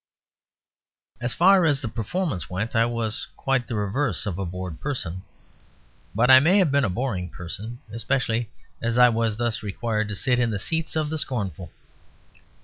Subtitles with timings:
[1.21, 5.21] As far as the performance went I was quite the reverse of a bored person;
[6.15, 8.49] but I may have been a boring person, especially
[8.81, 11.69] as I was thus required to sit in the seats of the scornful.